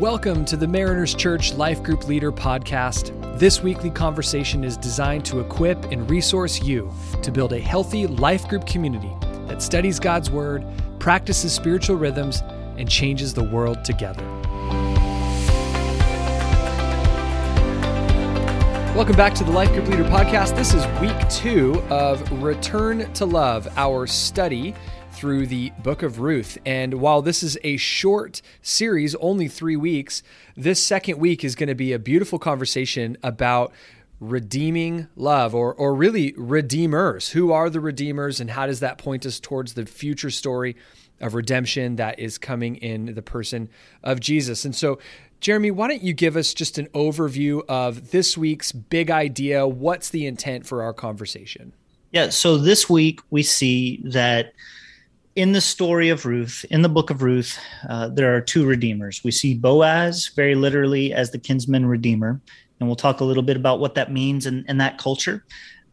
[0.00, 3.38] Welcome to the Mariners Church Life Group Leader Podcast.
[3.38, 6.90] This weekly conversation is designed to equip and resource you
[7.22, 9.12] to build a healthy life group community
[9.46, 10.64] that studies God's Word,
[11.00, 12.40] practices spiritual rhythms,
[12.78, 14.24] and changes the world together.
[18.96, 20.56] Welcome back to the Life Group Leader Podcast.
[20.56, 24.74] This is week two of Return to Love, our study
[25.12, 26.58] through the book of Ruth.
[26.64, 30.22] And while this is a short series, only three weeks,
[30.56, 33.72] this second week is going to be a beautiful conversation about
[34.20, 37.30] redeeming love or, or really redeemers.
[37.30, 40.76] Who are the redeemers and how does that point us towards the future story
[41.20, 43.68] of redemption that is coming in the person
[44.02, 44.64] of Jesus?
[44.64, 44.98] And so,
[45.40, 49.66] Jeremy, why don't you give us just an overview of this week's big idea?
[49.66, 51.72] What's the intent for our conversation?
[52.12, 54.52] Yeah, so this week we see that
[55.36, 59.22] in the story of Ruth, in the book of Ruth, uh, there are two redeemers.
[59.22, 62.40] We see Boaz very literally as the kinsman redeemer,
[62.78, 65.44] and we'll talk a little bit about what that means in, in that culture.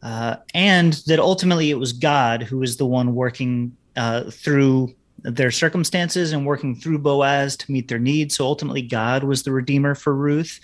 [0.02, 5.52] Uh, and that ultimately it was God who was the one working uh, through their
[5.52, 8.36] circumstances and working through Boaz to meet their needs.
[8.36, 10.60] So ultimately, God was the redeemer for Ruth.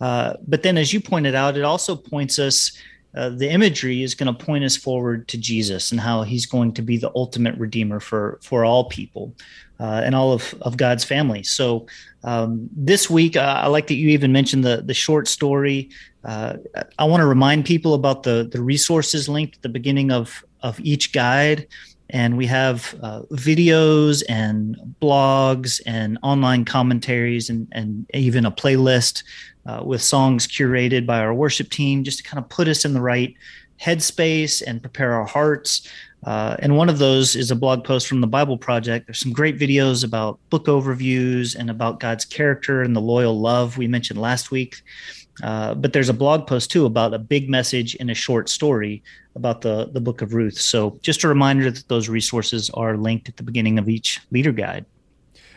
[0.00, 2.72] Uh, but then, as you pointed out, it also points us
[3.16, 6.72] uh, the imagery is going to point us forward to Jesus and how he's going
[6.74, 9.34] to be the ultimate redeemer for for all people
[9.80, 11.42] uh, and all of, of God's family.
[11.42, 11.86] So
[12.22, 15.90] um, this week, uh, I like that you even mentioned the the short story.
[16.24, 16.56] Uh,
[16.98, 20.80] I want to remind people about the the resources linked at the beginning of of
[20.80, 21.66] each guide.
[22.10, 29.24] And we have uh, videos and blogs and online commentaries and, and even a playlist
[29.66, 32.92] uh, with songs curated by our worship team just to kind of put us in
[32.92, 33.34] the right
[33.80, 35.88] headspace and prepare our hearts.
[36.24, 39.06] Uh, and one of those is a blog post from the Bible Project.
[39.06, 43.76] There's some great videos about book overviews and about God's character and the loyal love
[43.76, 44.82] we mentioned last week.
[45.42, 49.02] Uh, but there's a blog post too about a big message in a short story
[49.36, 50.58] about the, the book of Ruth.
[50.58, 54.52] So just a reminder that those resources are linked at the beginning of each leader
[54.52, 54.84] guide.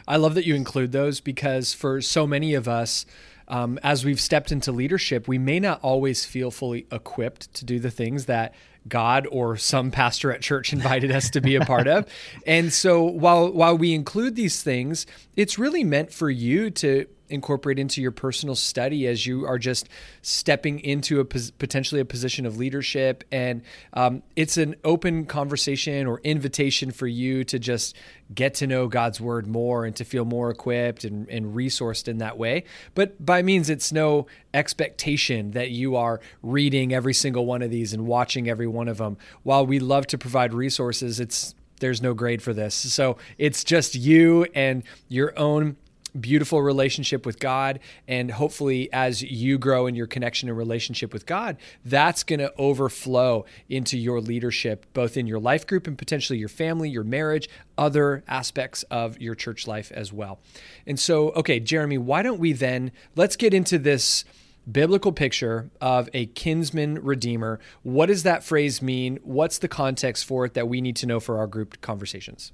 [0.08, 3.06] I love that you include those because for so many of us,
[3.50, 7.80] um, as we've stepped into leadership, we may not always feel fully equipped to do
[7.80, 8.54] the things that
[8.88, 12.06] God or some pastor at church invited us to be a part of.
[12.46, 15.06] And so while while we include these things,
[15.36, 19.90] it's really meant for you to incorporate into your personal study as you are just
[20.22, 23.24] stepping into a potentially a position of leadership.
[23.32, 23.62] And
[23.94, 27.96] um, it's an open conversation or invitation for you to just
[28.34, 32.18] get to know god's word more and to feel more equipped and, and resourced in
[32.18, 32.64] that way.
[32.96, 37.94] But by means it's no expectation that you are reading every single one of these
[37.94, 42.14] and watching every one of them while we love to provide resources it's there's no
[42.14, 42.74] grade for this.
[42.74, 45.78] So it's just you and your own
[46.20, 47.80] beautiful relationship with God.
[48.08, 52.54] And hopefully, as you grow in your connection and relationship with God, that's going to
[52.58, 57.50] overflow into your leadership, both in your life group and potentially your family, your marriage,
[57.78, 60.40] other aspects of your church life as well.
[60.86, 64.26] And so, okay, Jeremy, why don't we then let's get into this
[64.70, 67.60] biblical picture of a kinsman redeemer.
[67.84, 69.20] What does that phrase mean?
[69.24, 72.52] What's the context for it that we need to know for our group conversations?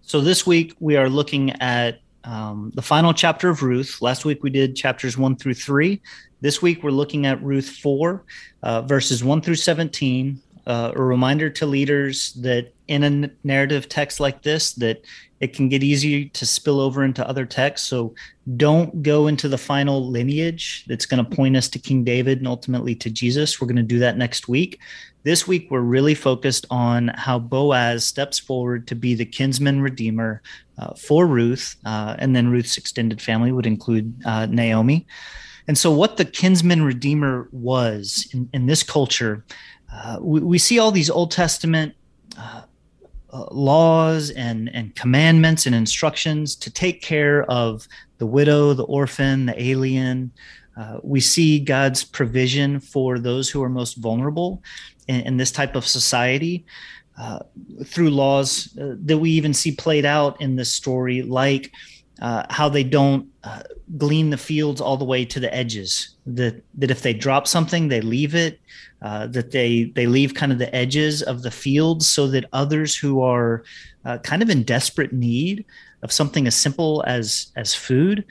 [0.00, 3.98] So, this week we are looking at um, the final chapter of Ruth.
[4.00, 6.02] Last week we did chapters one through three.
[6.40, 8.24] This week we're looking at Ruth 4,
[8.62, 10.40] uh, verses 1 through 17.
[10.70, 15.04] Uh, a reminder to leaders that in a narrative text like this, that
[15.40, 17.88] it can get easy to spill over into other texts.
[17.88, 18.14] So
[18.56, 22.46] don't go into the final lineage that's going to point us to King David and
[22.46, 23.60] ultimately to Jesus.
[23.60, 24.78] We're going to do that next week.
[25.24, 30.40] This week, we're really focused on how Boaz steps forward to be the kinsman redeemer
[30.78, 31.74] uh, for Ruth.
[31.84, 35.04] Uh, and then Ruth's extended family would include uh, Naomi.
[35.66, 39.44] And so, what the kinsman redeemer was in, in this culture,
[39.92, 41.94] uh, we, we, see all these Old Testament
[42.38, 42.62] uh,
[43.32, 47.86] uh, laws and, and commandments and instructions to take care of
[48.18, 50.32] the widow, the orphan, the alien.
[51.02, 54.62] we see God's provision for those who are most vulnerable
[55.08, 56.64] in, in this type of society
[57.20, 57.40] uh,
[57.84, 61.70] through laws uh, that we even see played out in this story, like
[62.22, 63.62] uh, how they don't uh,
[63.96, 66.16] glean the fields all the way to the edges.
[66.26, 68.60] That that if they drop something, they leave it.
[69.02, 72.94] Uh, that they they leave kind of the edges of the fields so that others
[72.94, 73.64] who are
[74.04, 75.64] uh, kind of in desperate need
[76.02, 78.24] of something as simple as as food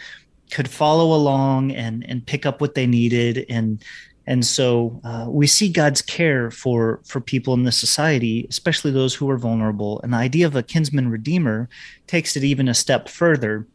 [0.52, 3.84] could follow along and and pick up what they needed and
[4.30, 9.16] and so uh, we see God's care for for people in this society, especially those
[9.16, 10.00] who are vulnerable.
[10.04, 11.68] And the idea of a kinsman redeemer
[12.06, 13.66] takes it even a step further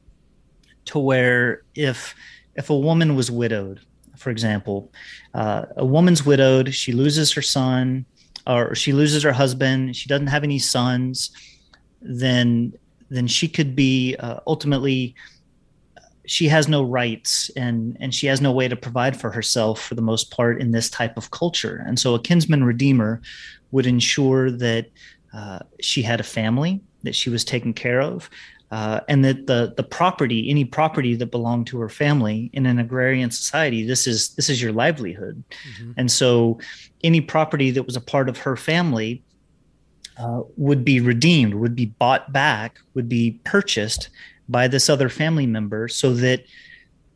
[0.87, 2.15] to where if
[2.57, 3.81] if a woman was widowed,
[4.17, 4.93] for example,
[5.35, 8.05] uh, a woman's widowed, she loses her son,
[8.47, 11.31] or she loses her husband, she doesn't have any sons,
[12.01, 12.73] then
[13.11, 15.15] then she could be uh, ultimately
[16.27, 19.95] she has no rights and and she has no way to provide for herself for
[19.95, 21.85] the most part in this type of culture.
[21.87, 23.21] And so a kinsman redeemer
[23.73, 24.87] would ensure that
[25.33, 28.31] uh, she had a family that she was taken care of
[28.75, 32.79] uh, and that the the property any property that belonged to her family in an
[32.81, 35.93] agrarian society this is this is your livelihood mm-hmm.
[35.97, 36.59] and so
[37.05, 39.23] any property that was a part of her family
[40.19, 44.09] uh, would be redeemed would be bought back would be purchased
[44.49, 46.45] by this other family member so that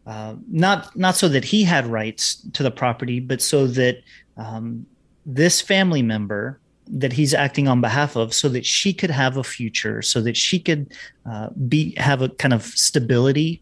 [0.06, 4.00] uh, not not so that he had rights to the property, but so that
[4.38, 4.86] um,
[5.26, 6.58] this family member
[6.90, 10.36] that he's acting on behalf of, so that she could have a future, so that
[10.36, 10.92] she could
[11.30, 13.60] uh, be have a kind of stability,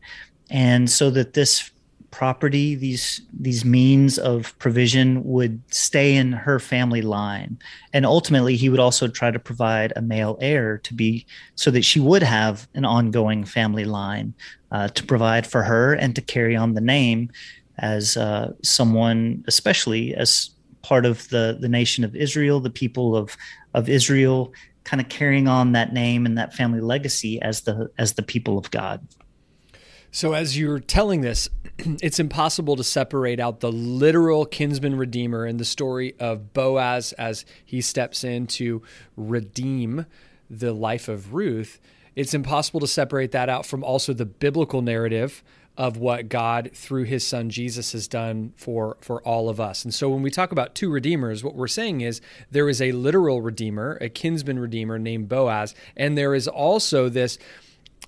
[0.50, 1.70] and so that this
[2.16, 7.58] property, these these means of provision would stay in her family line.
[7.92, 11.26] And ultimately he would also try to provide a male heir to be
[11.56, 14.32] so that she would have an ongoing family line
[14.70, 17.30] uh, to provide for her and to carry on the name
[17.78, 20.50] as uh, someone, especially as
[20.86, 23.36] part of the the nation of Israel, the people of
[23.74, 24.52] of Israel,
[24.84, 28.56] kind of carrying on that name and that family legacy as the as the people
[28.56, 29.06] of God.
[30.12, 31.48] So, as you're telling this,
[31.78, 37.44] it's impossible to separate out the literal kinsman redeemer and the story of Boaz as
[37.64, 38.80] he steps in to
[39.16, 40.06] redeem
[40.48, 41.80] the life of Ruth.
[42.14, 45.42] It's impossible to separate that out from also the biblical narrative
[45.76, 49.84] of what God through his son Jesus has done for for all of us.
[49.84, 52.20] And so when we talk about two redeemers, what we're saying is
[52.50, 57.38] there is a literal redeemer, a kinsman redeemer named Boaz, and there is also this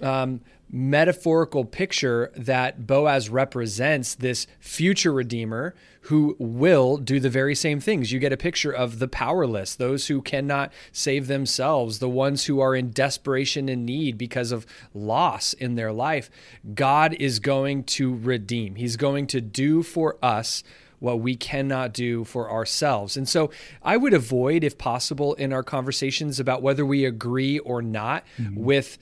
[0.00, 0.40] um,
[0.70, 8.12] metaphorical picture that Boaz represents this future redeemer who will do the very same things.
[8.12, 12.60] You get a picture of the powerless, those who cannot save themselves, the ones who
[12.60, 16.30] are in desperation and need because of loss in their life.
[16.74, 20.62] God is going to redeem, He's going to do for us
[20.98, 23.16] what we cannot do for ourselves.
[23.16, 23.50] And so
[23.82, 28.60] I would avoid, if possible, in our conversations about whether we agree or not mm-hmm.
[28.60, 28.98] with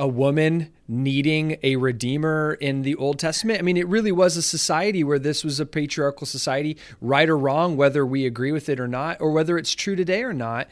[0.00, 3.58] a woman needing a redeemer in the Old Testament.
[3.58, 7.36] I mean, it really was a society where this was a patriarchal society, right or
[7.36, 10.68] wrong, whether we agree with it or not, or whether it's true today or not.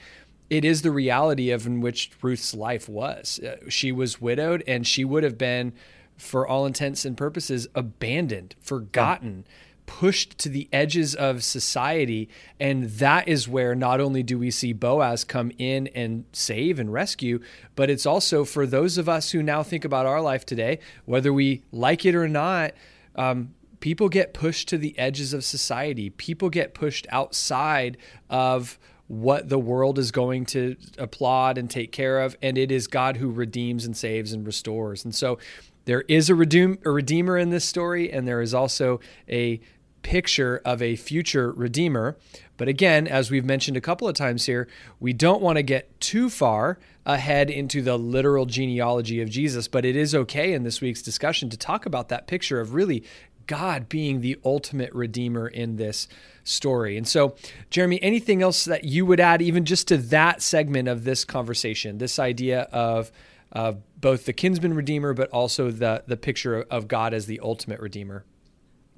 [0.49, 3.39] It is the reality of in which Ruth's life was.
[3.39, 5.75] Uh, she was widowed, and she would have been,
[6.17, 9.45] for all intents and purposes, abandoned, forgotten.
[9.47, 9.55] Yeah
[9.89, 12.29] pushed to the edges of society.
[12.61, 16.93] And that is where not only do we see Boaz come in and save and
[16.93, 17.41] rescue,
[17.75, 21.33] but it's also for those of us who now think about our life today, whether
[21.33, 22.75] we like it or not.
[23.17, 26.11] Um, people get pushed to the edges of society.
[26.11, 27.97] People get pushed outside
[28.29, 32.37] of what the world is going to applaud and take care of.
[32.43, 35.03] And it is God who redeems and saves and restores.
[35.03, 35.39] And so
[35.87, 39.59] there is a, redeem, a redeemer in this story, and there is also a
[40.03, 42.17] picture of a future redeemer.
[42.57, 44.69] But again, as we've mentioned a couple of times here,
[45.01, 49.85] we don't want to get too far ahead into the literal genealogy of Jesus, but
[49.85, 53.05] it is okay in this week's discussion to talk about that picture of really
[53.47, 56.07] God being the ultimate redeemer in this
[56.45, 56.97] story.
[56.97, 57.35] And so,
[57.71, 61.99] Jeremy, anything else that you would add, even just to that segment of this conversation,
[61.99, 63.11] this idea of
[63.53, 67.81] uh, both the kinsman redeemer, but also the the picture of God as the ultimate
[67.81, 68.25] redeemer?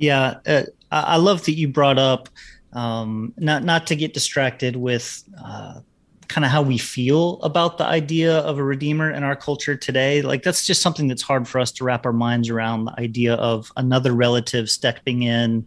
[0.01, 2.29] Yeah, uh, I love that you brought up
[2.73, 5.81] um, not not to get distracted with uh,
[6.29, 10.23] kind of how we feel about the idea of a redeemer in our culture today.
[10.23, 12.87] Like that's just something that's hard for us to wrap our minds around.
[12.87, 15.67] The idea of another relative stepping in,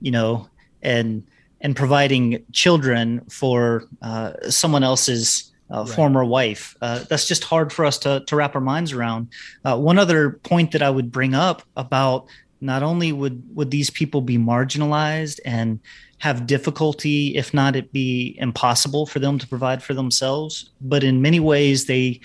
[0.00, 0.48] you know,
[0.82, 1.26] and
[1.60, 5.88] and providing children for uh, someone else's uh, right.
[5.88, 6.76] former wife.
[6.82, 9.28] Uh, that's just hard for us to, to wrap our minds around.
[9.64, 12.26] Uh, one other point that I would bring up about
[12.64, 15.78] not only would would these people be marginalized and
[16.18, 21.20] have difficulty if not it be impossible for them to provide for themselves but in
[21.20, 22.18] many ways they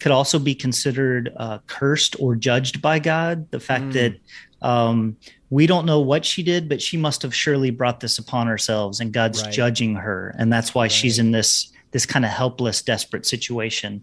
[0.00, 3.92] could also be considered uh, cursed or judged by god the fact mm.
[3.92, 4.14] that
[4.60, 5.16] um,
[5.50, 8.98] we don't know what she did but she must have surely brought this upon ourselves
[8.98, 9.52] and god's right.
[9.52, 10.92] judging her and that's why right.
[10.92, 14.02] she's in this this kind of helpless desperate situation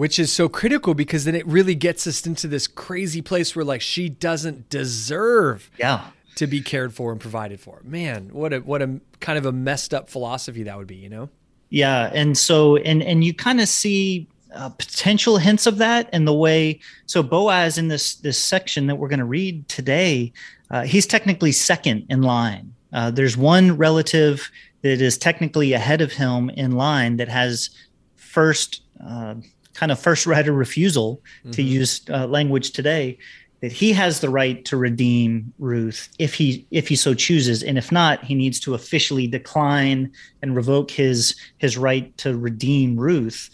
[0.00, 3.66] which is so critical because then it really gets us into this crazy place where
[3.66, 6.06] like she doesn't deserve yeah.
[6.36, 7.82] to be cared for and provided for.
[7.84, 11.10] Man what a what a kind of a messed up philosophy that would be you
[11.10, 11.28] know?
[11.68, 16.26] Yeah and so and and you kind of see uh, potential hints of that and
[16.26, 20.32] the way so boaz in this this section that we're going to read today
[20.70, 22.72] uh, he's technically second in line.
[22.94, 27.68] Uh, there's one relative that is technically ahead of him in line that has
[28.16, 29.34] first uh,
[29.80, 31.52] kind of first right of refusal mm-hmm.
[31.52, 33.16] to use uh, language today
[33.62, 37.78] that he has the right to redeem Ruth if he if he so chooses, and
[37.78, 43.50] if not, he needs to officially decline and revoke his his right to redeem Ruth.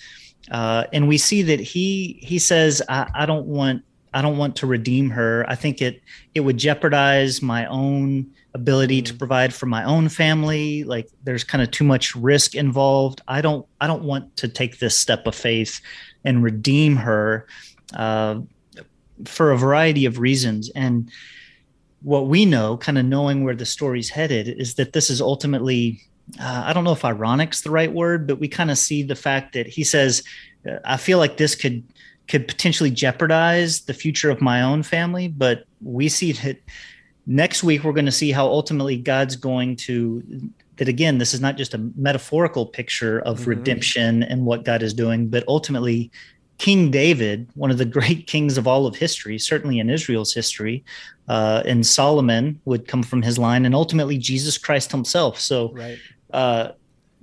[0.50, 3.82] Uh, and we see that he he says, I, I don't want
[4.14, 5.44] I don't want to redeem her.
[5.48, 6.02] I think it
[6.34, 9.18] it would jeopardize my own ability to mm.
[9.18, 10.84] provide for my own family.
[10.84, 13.20] Like there's kind of too much risk involved.
[13.28, 15.80] I don't I don't want to take this step of faith
[16.24, 17.46] and redeem her.
[17.94, 18.40] Uh,
[19.24, 20.70] for a variety of reasons.
[20.74, 21.10] And
[22.02, 26.00] what we know, kind of knowing where the story's headed, is that this is ultimately,
[26.40, 29.16] uh, I don't know if ironic's the right word, but we kind of see the
[29.16, 30.22] fact that he says,
[30.68, 31.82] uh, I feel like this could
[32.28, 36.56] could potentially jeopardize the future of my own family, but we see that
[37.26, 40.22] next week we're going to see how ultimately God's going to
[40.76, 43.50] that again this is not just a metaphorical picture of mm-hmm.
[43.50, 46.10] redemption and what God is doing, but ultimately
[46.58, 50.84] King David, one of the great kings of all of history, certainly in Israel's history,
[51.28, 55.40] uh, and Solomon would come from his line, and ultimately Jesus Christ himself.
[55.40, 55.98] So, right.
[56.32, 56.72] uh,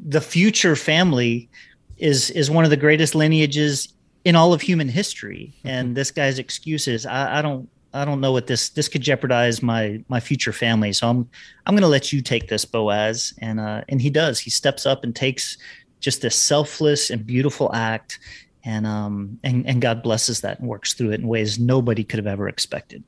[0.05, 1.49] the future family
[1.97, 3.93] is is one of the greatest lineages
[4.25, 5.53] in all of human history.
[5.57, 5.67] Mm-hmm.
[5.67, 9.61] And this guy's excuses, I, I don't, I don't know what this this could jeopardize
[9.61, 10.93] my my future family.
[10.93, 11.29] So I'm
[11.65, 14.39] I'm going to let you take this, Boaz, and uh, and he does.
[14.39, 15.57] He steps up and takes
[15.99, 18.19] just this selfless and beautiful act
[18.65, 22.17] and um and and God blesses that and works through it in ways nobody could
[22.17, 23.03] have ever expected.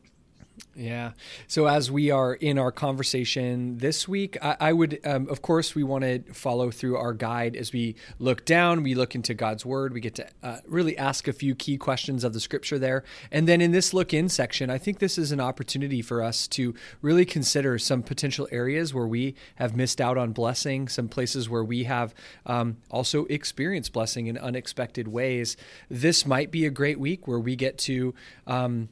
[0.77, 1.11] Yeah.
[1.47, 5.73] So as we are in our conversation this week, I, I would, um, of course,
[5.73, 8.83] we want to follow through our guide as we look down.
[8.83, 9.93] We look into God's Word.
[9.93, 13.47] We get to uh, really ask a few key questions of the Scripture there, and
[13.47, 16.75] then in this look in section, I think this is an opportunity for us to
[17.01, 21.63] really consider some potential areas where we have missed out on blessing, some places where
[21.63, 22.13] we have
[22.45, 25.55] um, also experienced blessing in unexpected ways.
[25.89, 28.13] This might be a great week where we get to.
[28.45, 28.89] Um,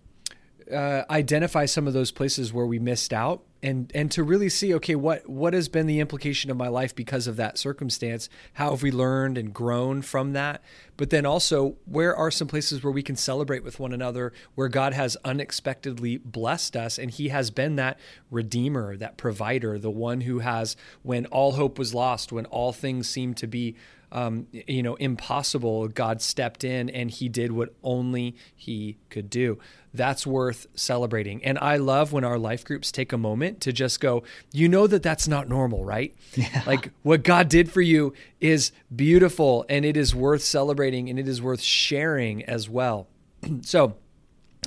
[0.72, 4.74] uh, identify some of those places where we missed out and and to really see
[4.76, 8.30] okay what what has been the implication of my life because of that circumstance?
[8.54, 10.62] How have we learned and grown from that?
[10.98, 14.68] But then also where are some places where we can celebrate with one another where
[14.68, 20.22] God has unexpectedly blessed us and he has been that redeemer that provider the one
[20.22, 23.76] who has when all hope was lost when all things seemed to be
[24.14, 29.58] um, you know, impossible, God stepped in and he did what only he could do.
[29.92, 31.44] That's worth celebrating.
[31.44, 34.86] And I love when our life groups take a moment to just go, you know,
[34.86, 36.16] that that's not normal, right?
[36.36, 36.64] Yeah.
[36.66, 41.28] Like what God did for you is beautiful and it is worth celebrating and it
[41.28, 43.08] is worth sharing as well.
[43.62, 43.96] so,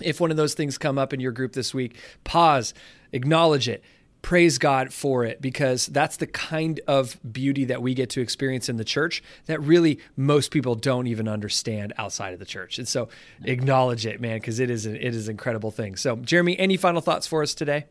[0.00, 2.73] if one of those things come up in your group this week, pause,
[3.12, 3.83] acknowledge it
[4.26, 8.68] praise God for it because that's the kind of beauty that we get to experience
[8.68, 12.76] in the church that really most people don't even understand outside of the church.
[12.78, 13.09] And so
[13.45, 15.95] acknowledge it, man, because it is an, it is an incredible thing.
[15.95, 17.85] So, Jeremy, any final thoughts for us today?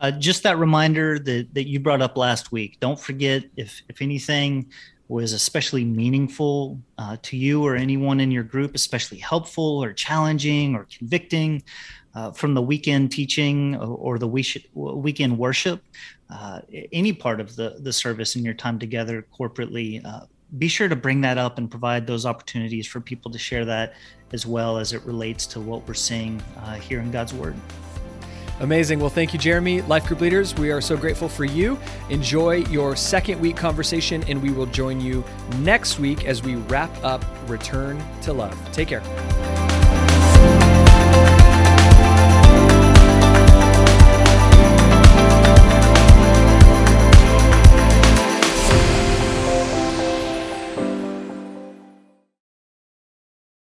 [0.00, 2.78] Uh, just that reminder that that you brought up last week.
[2.78, 4.70] Don't forget if if anything
[5.10, 10.76] was especially meaningful uh, to you or anyone in your group, especially helpful or challenging
[10.76, 11.60] or convicting
[12.14, 14.28] uh, from the weekend teaching or, the
[14.74, 15.82] weekend worship,
[16.32, 16.60] uh,
[16.92, 20.20] any part of the, the service in your time together corporately, uh,
[20.58, 23.94] be sure to bring that up and provide those opportunities for people to share that
[24.32, 27.56] as well as it relates to what we're seeing uh, here in God's Word.
[28.60, 29.00] Amazing.
[29.00, 29.80] Well, thank you, Jeremy.
[29.82, 31.78] Life Group Leaders, we are so grateful for you.
[32.10, 35.24] Enjoy your second week conversation, and we will join you
[35.60, 38.56] next week as we wrap up Return to Love.
[38.72, 39.39] Take care.